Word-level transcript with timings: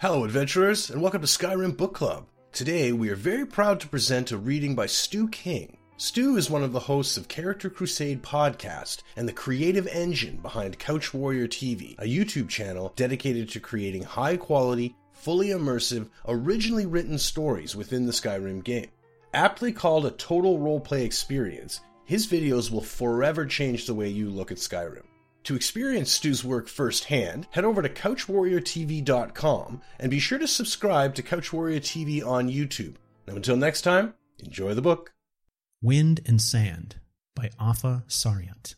Hello, 0.00 0.22
adventurers, 0.22 0.90
and 0.90 1.02
welcome 1.02 1.22
to 1.22 1.26
Skyrim 1.26 1.76
Book 1.76 1.92
Club. 1.92 2.28
Today, 2.52 2.92
we 2.92 3.08
are 3.08 3.16
very 3.16 3.44
proud 3.44 3.80
to 3.80 3.88
present 3.88 4.30
a 4.30 4.38
reading 4.38 4.76
by 4.76 4.86
Stu 4.86 5.26
King. 5.26 5.76
Stu 5.96 6.36
is 6.36 6.48
one 6.48 6.62
of 6.62 6.70
the 6.70 6.78
hosts 6.78 7.16
of 7.16 7.26
Character 7.26 7.68
Crusade 7.68 8.22
podcast 8.22 9.02
and 9.16 9.28
the 9.28 9.32
creative 9.32 9.88
engine 9.88 10.36
behind 10.36 10.78
Couch 10.78 11.12
Warrior 11.12 11.48
TV, 11.48 11.98
a 11.98 12.04
YouTube 12.04 12.48
channel 12.48 12.92
dedicated 12.94 13.48
to 13.48 13.58
creating 13.58 14.04
high 14.04 14.36
quality, 14.36 14.94
fully 15.10 15.48
immersive, 15.48 16.08
originally 16.28 16.86
written 16.86 17.18
stories 17.18 17.74
within 17.74 18.06
the 18.06 18.12
Skyrim 18.12 18.62
game. 18.62 18.90
Aptly 19.34 19.72
called 19.72 20.06
a 20.06 20.12
total 20.12 20.60
roleplay 20.60 21.04
experience, 21.04 21.80
his 22.04 22.28
videos 22.28 22.70
will 22.70 22.82
forever 22.82 23.44
change 23.44 23.86
the 23.86 23.94
way 23.94 24.08
you 24.08 24.30
look 24.30 24.52
at 24.52 24.58
Skyrim. 24.58 25.02
To 25.48 25.56
experience 25.56 26.12
Stu's 26.12 26.44
work 26.44 26.68
firsthand, 26.68 27.46
head 27.52 27.64
over 27.64 27.80
to 27.80 27.88
CouchWarriorTV.com 27.88 29.80
and 29.98 30.10
be 30.10 30.18
sure 30.18 30.38
to 30.38 30.46
subscribe 30.46 31.14
to 31.14 31.22
Couch 31.22 31.54
Warrior 31.54 31.80
TV 31.80 32.22
on 32.22 32.50
YouTube. 32.50 32.96
Now, 33.26 33.36
until 33.36 33.56
next 33.56 33.80
time, 33.80 34.12
enjoy 34.40 34.74
the 34.74 34.82
book. 34.82 35.14
Wind 35.80 36.20
and 36.26 36.42
Sand 36.42 36.96
by 37.34 37.48
Afa 37.58 38.04
Saryat. 38.08 38.74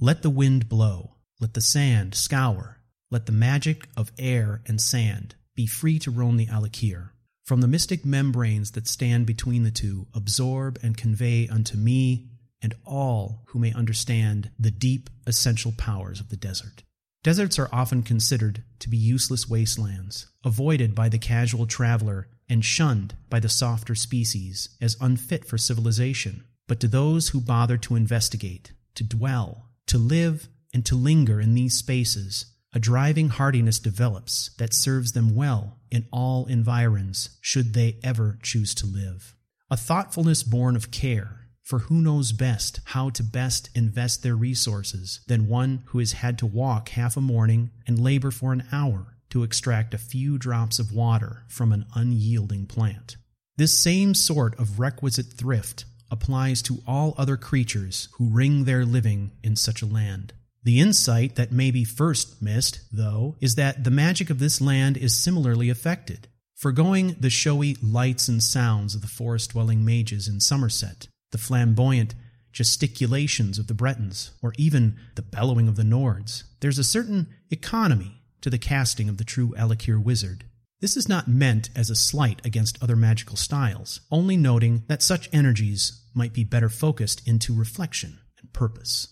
Let 0.00 0.22
the 0.22 0.30
wind 0.30 0.68
blow, 0.68 1.16
let 1.40 1.54
the 1.54 1.60
sand 1.60 2.14
scour, 2.14 2.78
let 3.10 3.26
the 3.26 3.32
magic 3.32 3.88
of 3.96 4.12
air 4.20 4.62
and 4.66 4.80
sand 4.80 5.34
be 5.56 5.66
free 5.66 5.98
to 5.98 6.12
roam 6.12 6.36
the 6.36 6.46
Alik'r. 6.46 7.10
From 7.44 7.60
the 7.60 7.66
mystic 7.66 8.06
membranes 8.06 8.70
that 8.70 8.86
stand 8.86 9.26
between 9.26 9.64
the 9.64 9.72
two, 9.72 10.06
absorb 10.14 10.78
and 10.80 10.96
convey 10.96 11.48
unto 11.48 11.76
me 11.76 12.28
and 12.62 12.74
all 12.84 13.44
who 13.48 13.58
may 13.58 13.72
understand 13.72 14.50
the 14.58 14.70
deep 14.70 15.10
essential 15.26 15.72
powers 15.76 16.20
of 16.20 16.28
the 16.28 16.36
desert. 16.36 16.82
Deserts 17.22 17.58
are 17.58 17.68
often 17.72 18.02
considered 18.02 18.62
to 18.78 18.88
be 18.88 18.96
useless 18.96 19.48
wastelands, 19.48 20.26
avoided 20.44 20.94
by 20.94 21.08
the 21.08 21.18
casual 21.18 21.66
traveler 21.66 22.28
and 22.48 22.64
shunned 22.64 23.14
by 23.28 23.40
the 23.40 23.48
softer 23.48 23.94
species 23.94 24.70
as 24.80 24.96
unfit 25.00 25.44
for 25.44 25.58
civilization. 25.58 26.44
But 26.66 26.80
to 26.80 26.88
those 26.88 27.30
who 27.30 27.40
bother 27.40 27.76
to 27.78 27.96
investigate, 27.96 28.72
to 28.94 29.04
dwell, 29.04 29.70
to 29.86 29.98
live, 29.98 30.48
and 30.72 30.84
to 30.86 30.94
linger 30.94 31.40
in 31.40 31.54
these 31.54 31.74
spaces, 31.74 32.46
a 32.72 32.78
driving 32.78 33.30
hardiness 33.30 33.78
develops 33.78 34.50
that 34.58 34.74
serves 34.74 35.12
them 35.12 35.34
well 35.34 35.78
in 35.90 36.06
all 36.12 36.46
environs 36.46 37.30
should 37.40 37.72
they 37.72 37.98
ever 38.04 38.38
choose 38.42 38.74
to 38.74 38.86
live. 38.86 39.34
A 39.70 39.76
thoughtfulness 39.76 40.42
born 40.42 40.76
of 40.76 40.90
care 40.90 41.37
for 41.68 41.80
who 41.80 42.00
knows 42.00 42.32
best 42.32 42.80
how 42.86 43.10
to 43.10 43.22
best 43.22 43.68
invest 43.74 44.22
their 44.22 44.34
resources 44.34 45.20
than 45.26 45.46
one 45.48 45.82
who 45.88 45.98
has 45.98 46.12
had 46.12 46.38
to 46.38 46.46
walk 46.46 46.88
half 46.88 47.14
a 47.14 47.20
morning 47.20 47.70
and 47.86 48.00
labor 48.00 48.30
for 48.30 48.54
an 48.54 48.64
hour 48.72 49.18
to 49.28 49.42
extract 49.42 49.92
a 49.92 49.98
few 49.98 50.38
drops 50.38 50.78
of 50.78 50.94
water 50.94 51.44
from 51.46 51.70
an 51.70 51.84
unyielding 51.94 52.64
plant. 52.64 53.18
This 53.58 53.78
same 53.78 54.14
sort 54.14 54.58
of 54.58 54.80
requisite 54.80 55.26
thrift 55.26 55.84
applies 56.10 56.62
to 56.62 56.78
all 56.86 57.14
other 57.18 57.36
creatures 57.36 58.08
who 58.12 58.30
wring 58.30 58.64
their 58.64 58.86
living 58.86 59.32
in 59.44 59.54
such 59.54 59.82
a 59.82 59.86
land. 59.86 60.32
The 60.62 60.80
insight 60.80 61.34
that 61.34 61.52
may 61.52 61.70
be 61.70 61.84
first 61.84 62.40
missed, 62.40 62.80
though, 62.90 63.36
is 63.42 63.56
that 63.56 63.84
the 63.84 63.90
magic 63.90 64.30
of 64.30 64.38
this 64.38 64.62
land 64.62 64.96
is 64.96 65.14
similarly 65.14 65.68
affected. 65.68 66.28
Forgoing 66.54 67.16
the 67.20 67.28
showy 67.28 67.76
lights 67.82 68.26
and 68.26 68.42
sounds 68.42 68.94
of 68.94 69.02
the 69.02 69.06
forest 69.06 69.50
dwelling 69.50 69.84
mages 69.84 70.28
in 70.28 70.38
Summerset, 70.38 71.08
the 71.30 71.38
flamboyant 71.38 72.14
gesticulations 72.52 73.58
of 73.58 73.66
the 73.66 73.74
Bretons, 73.74 74.32
or 74.42 74.52
even 74.56 74.96
the 75.14 75.22
bellowing 75.22 75.68
of 75.68 75.76
the 75.76 75.82
Nords. 75.82 76.44
There's 76.60 76.78
a 76.78 76.84
certain 76.84 77.28
economy 77.50 78.22
to 78.40 78.50
the 78.50 78.58
casting 78.58 79.08
of 79.08 79.18
the 79.18 79.24
true 79.24 79.54
Alik'r 79.56 80.02
wizard. 80.02 80.44
This 80.80 80.96
is 80.96 81.08
not 81.08 81.28
meant 81.28 81.70
as 81.74 81.90
a 81.90 81.96
slight 81.96 82.44
against 82.44 82.80
other 82.82 82.96
magical 82.96 83.36
styles, 83.36 84.00
only 84.10 84.36
noting 84.36 84.84
that 84.86 85.02
such 85.02 85.28
energies 85.32 86.02
might 86.14 86.32
be 86.32 86.44
better 86.44 86.68
focused 86.68 87.26
into 87.26 87.54
reflection 87.54 88.18
and 88.40 88.52
purpose. 88.52 89.08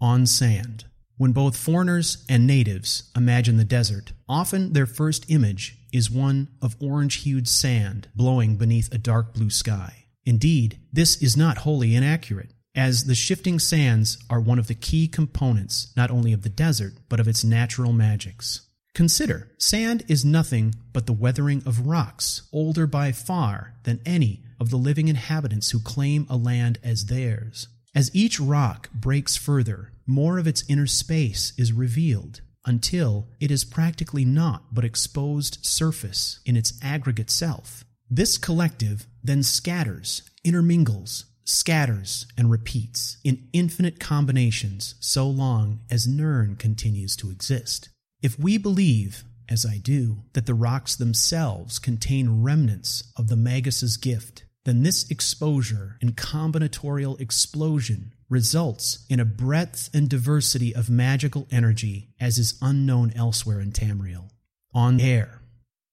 On 0.00 0.24
sand. 0.26 0.86
When 1.18 1.32
both 1.32 1.56
foreigners 1.56 2.24
and 2.30 2.46
natives 2.46 3.10
imagine 3.14 3.58
the 3.58 3.64
desert, 3.64 4.12
often 4.26 4.72
their 4.72 4.86
first 4.86 5.30
image 5.30 5.76
is 5.92 6.10
one 6.10 6.48
of 6.62 6.76
orange 6.80 7.16
hued 7.16 7.46
sand 7.46 8.08
blowing 8.14 8.56
beneath 8.56 8.92
a 8.92 8.98
dark 8.98 9.34
blue 9.34 9.50
sky. 9.50 9.99
Indeed, 10.24 10.78
this 10.92 11.20
is 11.22 11.36
not 11.36 11.58
wholly 11.58 11.94
inaccurate, 11.94 12.52
as 12.74 13.04
the 13.04 13.14
shifting 13.14 13.58
sands 13.58 14.18
are 14.28 14.40
one 14.40 14.58
of 14.58 14.66
the 14.66 14.74
key 14.74 15.08
components 15.08 15.92
not 15.96 16.10
only 16.10 16.32
of 16.32 16.42
the 16.42 16.48
desert, 16.48 16.94
but 17.08 17.20
of 17.20 17.28
its 17.28 17.44
natural 17.44 17.92
magics. 17.92 18.62
Consider, 18.94 19.50
sand 19.58 20.04
is 20.08 20.24
nothing 20.24 20.74
but 20.92 21.06
the 21.06 21.12
weathering 21.12 21.62
of 21.64 21.86
rocks, 21.86 22.42
older 22.52 22.86
by 22.86 23.12
far 23.12 23.74
than 23.84 24.00
any 24.04 24.42
of 24.58 24.70
the 24.70 24.76
living 24.76 25.08
inhabitants 25.08 25.70
who 25.70 25.80
claim 25.80 26.26
a 26.28 26.36
land 26.36 26.78
as 26.82 27.06
theirs. 27.06 27.68
As 27.94 28.14
each 28.14 28.38
rock 28.38 28.90
breaks 28.92 29.36
further, 29.36 29.92
more 30.06 30.38
of 30.38 30.46
its 30.46 30.64
inner 30.68 30.86
space 30.86 31.52
is 31.56 31.72
revealed, 31.72 32.40
until 32.66 33.28
it 33.40 33.50
is 33.50 33.64
practically 33.64 34.24
naught 34.24 34.64
but 34.72 34.84
exposed 34.84 35.64
surface 35.64 36.40
in 36.44 36.56
its 36.56 36.74
aggregate 36.82 37.30
self. 37.30 37.84
This 38.12 38.38
collective 38.38 39.06
then 39.22 39.44
scatters, 39.44 40.22
intermingles, 40.42 41.26
scatters, 41.44 42.26
and 42.36 42.50
repeats 42.50 43.18
in 43.22 43.48
infinite 43.52 44.00
combinations 44.00 44.96
so 44.98 45.28
long 45.28 45.80
as 45.88 46.08
Nirn 46.08 46.56
continues 46.56 47.14
to 47.16 47.30
exist. 47.30 47.88
If 48.20 48.36
we 48.36 48.58
believe, 48.58 49.22
as 49.48 49.64
I 49.64 49.78
do, 49.78 50.24
that 50.32 50.46
the 50.46 50.54
rocks 50.54 50.96
themselves 50.96 51.78
contain 51.78 52.42
remnants 52.42 53.12
of 53.16 53.28
the 53.28 53.36
Magnus's 53.36 53.96
gift, 53.96 54.44
then 54.64 54.82
this 54.82 55.08
exposure 55.08 55.96
and 56.02 56.16
combinatorial 56.16 57.20
explosion 57.20 58.12
results 58.28 59.06
in 59.08 59.20
a 59.20 59.24
breadth 59.24 59.88
and 59.94 60.08
diversity 60.08 60.74
of 60.74 60.90
magical 60.90 61.46
energy 61.50 62.08
as 62.20 62.38
is 62.38 62.58
unknown 62.60 63.12
elsewhere 63.14 63.60
in 63.60 63.70
Tamriel. 63.70 64.30
On 64.74 65.00
air, 65.00 65.39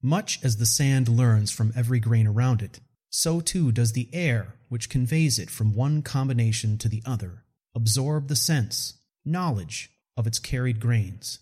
much 0.08 0.40
as 0.44 0.58
the 0.58 0.66
sand 0.66 1.10
learns 1.10 1.52
from 1.52 1.74
every 1.76 2.00
grain 2.00 2.26
around 2.26 2.62
it, 2.62 2.80
so 3.10 3.40
too 3.40 3.72
does 3.72 3.92
the 3.92 4.10
air 4.14 4.56
which 4.70 4.90
conveys 4.90 5.38
it 5.38 5.50
from 5.50 5.76
one 5.76 6.02
combination 6.02 6.78
to 6.78 6.90
the 6.90 7.04
other 7.06 7.44
absorb 7.76 8.28
the 8.28 8.36
sense, 8.36 8.96
knowledge 9.24 9.92
of 10.16 10.26
its 10.26 10.40
carried 10.40 10.80
grains. 10.80 11.40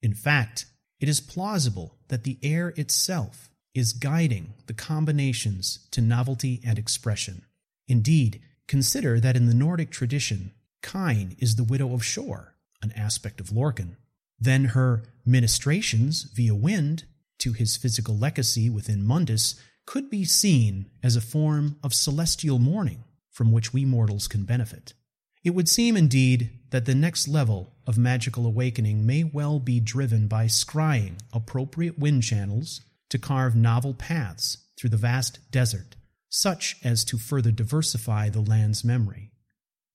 In 0.00 0.14
fact, 0.14 0.64
it 0.98 1.10
is 1.10 1.20
plausible 1.20 1.98
that 2.08 2.24
the 2.24 2.38
air 2.42 2.68
itself 2.76 3.50
is 3.74 3.92
guiding 3.92 4.54
the 4.66 4.72
combinations 4.72 5.86
to 5.90 6.00
novelty 6.00 6.62
and 6.64 6.78
expression. 6.78 7.42
Indeed, 7.86 8.40
consider 8.66 9.20
that 9.20 9.36
in 9.36 9.46
the 9.46 9.54
Nordic 9.54 9.90
tradition, 9.90 10.52
Kyne 10.82 11.36
is 11.38 11.56
the 11.56 11.64
widow 11.64 11.92
of 11.92 12.04
Shor, 12.04 12.54
an 12.80 12.92
aspect 12.92 13.40
of 13.40 13.50
Lorkhan. 13.50 13.96
Then 14.38 14.66
her 14.66 15.02
ministrations 15.26 16.22
via 16.22 16.54
wind 16.54 17.04
to 17.38 17.52
his 17.52 17.76
physical 17.76 18.16
legacy 18.16 18.70
within 18.70 19.04
Mundus 19.04 19.54
could 19.86 20.10
be 20.10 20.24
seen 20.24 20.86
as 21.02 21.16
a 21.16 21.20
form 21.20 21.76
of 21.82 21.94
celestial 21.94 22.58
mourning 22.58 23.04
from 23.30 23.52
which 23.52 23.72
we 23.72 23.84
mortals 23.84 24.28
can 24.28 24.44
benefit. 24.44 24.94
It 25.42 25.50
would 25.50 25.68
seem 25.68 25.96
indeed 25.96 26.50
that 26.70 26.86
the 26.86 26.94
next 26.94 27.28
level 27.28 27.74
of 27.86 27.98
magical 27.98 28.46
awakening 28.46 29.04
may 29.04 29.24
well 29.24 29.58
be 29.58 29.78
driven 29.78 30.26
by 30.26 30.46
scrying 30.46 31.18
appropriate 31.32 31.98
wind 31.98 32.22
channels 32.22 32.80
to 33.10 33.18
carve 33.18 33.54
novel 33.54 33.92
paths 33.92 34.58
through 34.76 34.90
the 34.90 34.96
vast 34.96 35.38
desert, 35.50 35.96
such 36.30 36.76
as 36.82 37.04
to 37.04 37.18
further 37.18 37.50
diversify 37.50 38.28
the 38.28 38.40
land's 38.40 38.84
memory. 38.84 39.30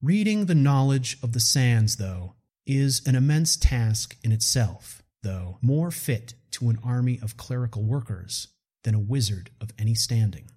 Reading 0.02 0.46
the 0.46 0.56
knowledge 0.56 1.18
of 1.24 1.34
the 1.34 1.40
sands, 1.40 1.98
though, 1.98 2.36
is 2.66 3.02
an 3.08 3.16
immense 3.16 3.58
task 3.58 4.16
in 4.24 4.32
itself, 4.32 5.02
though 5.24 5.58
more 5.62 5.92
fit 5.92 6.36
to 6.59 6.70
an 6.70 6.80
army 6.84 7.20
of 7.22 7.38
clerical 7.38 7.84
workers 7.84 8.50
than 8.84 8.95
a 8.95 9.00
wizard 9.00 9.50
of 9.62 9.72
any 9.80 9.95
standing. 9.95 10.50